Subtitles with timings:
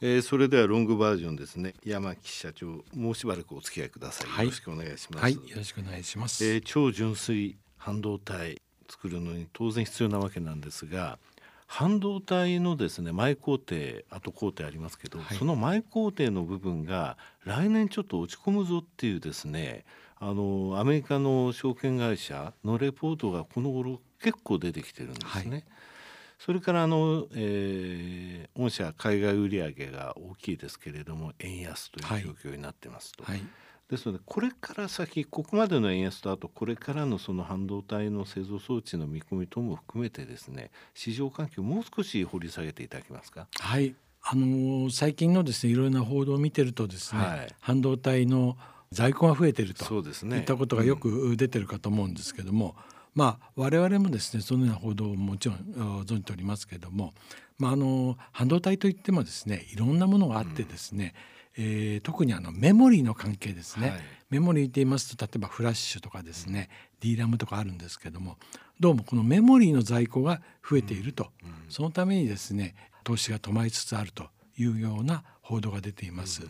[0.00, 1.74] えー、それではロングバージョンですね。
[1.84, 11.18] 山木社長もうしばらくお付き合いください、はい、よろしくお願いします、はい、よろしくお願いします、えー、超純粋半導体作るのに当然必要なわけなんですが
[11.66, 13.76] 半導体のですね前工程
[14.08, 19.84] 後工程ありますけど、はい、その前工程の部分が来年ちょっと落ち込むぞっていうですね
[20.20, 25.50] あのアメリカの証券会社のレポートがこの頃結構出てきてるんですね。
[25.50, 25.64] はい
[26.38, 33.24] それからあの、えー、御社海外売上が大きいですけれども円安という状況になってますと。
[33.24, 33.42] はい、
[33.90, 43.48] ですのでこれから先ここまでの円安とあとこれからのその半導体の製造装置の見込み等も含めてですね市場環境をもう少し掘り下げていただけますか？
[43.58, 43.94] はい。
[44.22, 48.56] あのー、最近のですねいろいろな報道を見てるとですね、はい、半導体の
[48.92, 55.58] 在庫が増えてるとそうです、ね、いったことがよく出てるかと思うんですけども、うんまあ、我々もですねそのような報道をもちろん
[56.04, 57.14] 存じておりますけれども、
[57.58, 61.14] まあ、あの半導体といってもですねいろんなものがあってですね、
[61.58, 66.70] うん、えー、特にあのメモリーの関係ですね、はい、メモリーって言いますと例えばフラッシュとかですね、
[67.02, 68.36] うん、D ラムとかあるんですけども
[68.78, 76.42] どうもこのメモリーの在庫が増えていると、うん、そのためにですね投資が止まりつつあるというような報道が出ています。
[76.42, 76.48] うん。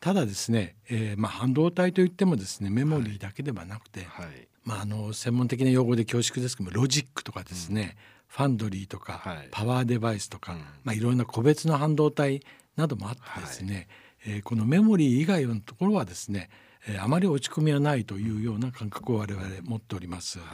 [0.00, 7.88] ただですね、えーまあ、半導体といってもですねメモリーだけではなくて、はい、まあ、あの専門的な用語で恐縮ですけどロジックとかですね、うん、
[8.28, 10.58] ファンドリーとか、はい、パワーデバイスとか、うん。
[10.84, 12.42] まあ、いろんな個別の半導体
[12.76, 13.88] などもあってですね、
[14.24, 16.50] はい、えー、このメモリー以外のところはですね、
[16.88, 20.38] えー、あまり落ち込みはないというような感覚を我々持っております。
[20.38, 20.44] は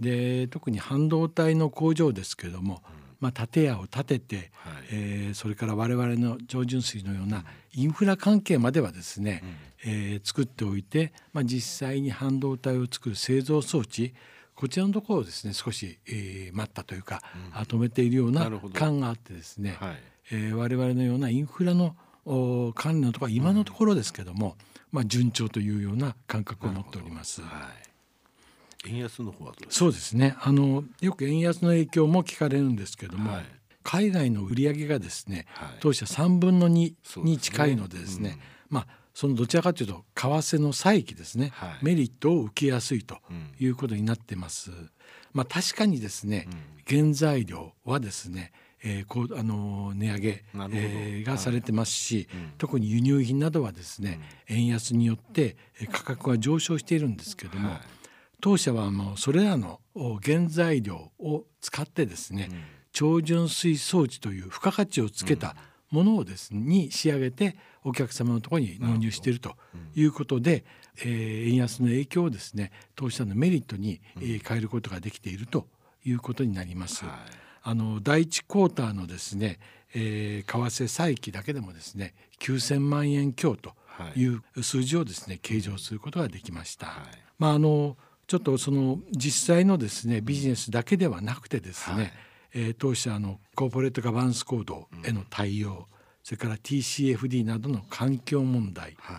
[0.00, 4.46] い、で特に半導体の工場ですけれども、うんまあ、建屋を建てて、はい、
[4.92, 9.42] えー、それから我々の超純水のようなインフラ関係まではですね、
[9.84, 14.14] うん、えー、作っておいて、まあ、実際に半導体を作る製造装置
[14.54, 17.20] こちらのところをですね少し、えー、待ったというか、
[17.54, 19.96] うん、止めているような感があってですね、はい。
[20.32, 21.94] えー、我々のようなインフラの
[22.74, 24.54] 管理のところは今のところですけども、うん、
[24.92, 27.42] まあ、順調というような感覚を持っております。
[27.42, 27.50] はい
[28.86, 30.36] 円安の方はそうですね。
[30.40, 33.44] あのよく円安の影響も聞かれるんですけども、はい、
[33.82, 38.38] 海外の売上がですね、はい、当社3分の2に近いのでですね、
[38.70, 43.18] うん、まあそのどちらかというと為替の差益ですね、はい、メリットを受けやすいと
[43.58, 44.70] いうことになってます。
[44.70, 44.90] うん、
[45.32, 46.48] まあ確かにですね、
[46.88, 48.52] うん、原材料はですね
[48.84, 52.40] えー、こうあの値上げ、えー、がされてますし、はい。
[52.40, 55.56] うん、特に輸入品などはですね、うん、円安によって
[55.90, 57.80] 価格が上昇しているんですけども、はい
[58.40, 59.80] 当社はもうそれらの
[60.22, 65.56] 原材料を使ってですね、うん、超純水装置という付加価値をつけた
[65.90, 69.54] ものをですね、に仕上げてお客様のところに納入していると
[69.94, 70.64] いうことで、
[71.04, 75.68] うん、えー、円安の影響をですね当社のメリットに、えー、変えることができていると
[76.04, 77.04] いうことになります。
[77.04, 77.14] はい、
[77.62, 79.58] あの第一クォーターのですね、
[79.94, 83.72] えー、為替差益だけでもですね9,000万円強と
[84.16, 86.86] いう数字をですね計上することができました。
[86.86, 92.12] はい、まああのちょっとその実際のですねビジネスだけではなくてですね、はい、
[92.54, 95.84] えー、当社のコーポレートガバナンスコードへの対応、うん、
[96.24, 99.16] それから TCFD などの環境問題、はい、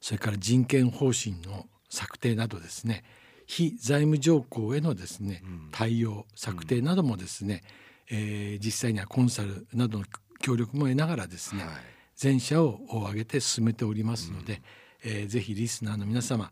[0.00, 3.04] それから人権方針の策定などですね
[3.46, 7.62] 非財務条項へのですね、うん、対応策定などもですね、
[8.10, 10.04] うん、えー、実際にはコンサルなどの
[10.40, 11.72] 協力も得ながらですね、はい、
[12.16, 14.62] 全社を挙げて進めておりますので、
[15.04, 16.50] うん、えー、ぜひリスナーの皆様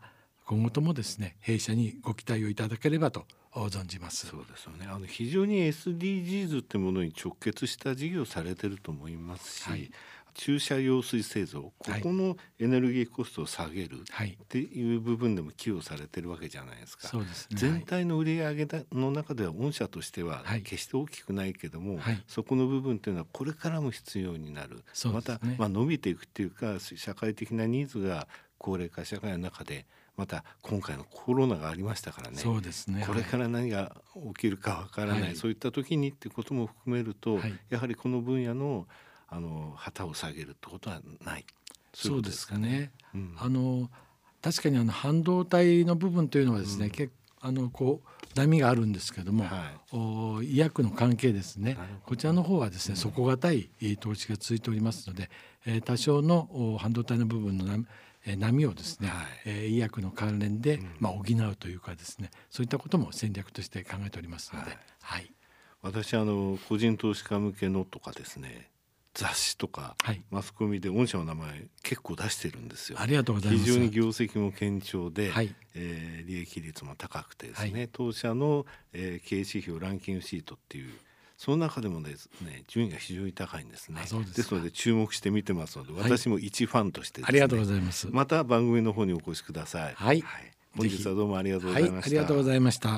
[0.50, 3.24] 今後ともですね弊社にご期待をいただければと
[3.54, 4.26] 存じます。
[4.26, 4.88] そうですよね。
[4.90, 9.92] あの非常に SDGs ってものに直結した事業されてると思いますし、はい、
[10.34, 17.16] 駐車用水製造ここのエネルギーコストを下げるっていう部分でも寄与されてるわけじゃないですか。
[17.16, 28.26] はい、全体の売り上げの中では御社としては決して大きくないけども、はい、そこの部分っていうのはこれからも必要になる、ね、また、まあ、伸びていくっていうか社会的なニーズが
[28.58, 29.86] 高齢化社会の中で
[30.20, 32.36] また今回のコロナがありましたからね。
[32.36, 33.04] そうですね。
[33.06, 33.96] これから何が
[34.34, 38.86] 起きるかわからない、はい、そういった時にっていうことも含めると、はい、やはりこの分野の
[39.30, 41.46] あの旗を下げるってことはない。
[41.94, 42.90] そうですかね。
[43.14, 43.88] うん、あの
[44.42, 51.78] 確かにあの半導体の部分というのはですね、うん、結あのこう波があるんですけども、はい、お医薬の関係ですね。
[52.04, 55.30] こちらの方はですね、うん、底堅い投資が続いておりますので、
[55.64, 57.86] えー、多少の半導体の部分の波
[58.66, 59.26] をですね、はい。
[59.46, 65.32] え医薬の関連で、まあ、補うというかですねそういったことも戦略として考えておりますので、はい、はい、
[65.82, 68.70] 私あの個人投資家向けのとかですね
[69.14, 72.98] 雑誌とか、はい、マスコミで御社の名前結構出してるんですよ。
[73.00, 73.64] ありがとうございます。
[73.64, 80.92] 非常に業績も堅調で、はい、えー、利益率も高くてですね、はい、当社の、えー、経営指標ランキングシートっていう
[81.40, 84.02] その中でもですね順位が非常に高いんですね。
[84.02, 88.08] ですですので注目して見てますので、私も一ファンとして、ねありがとうございます。
[88.10, 89.94] また番組の方にお越しください。
[89.94, 92.90] はい、はい、本日はどうもありがとうございました、はい、ありがとうございました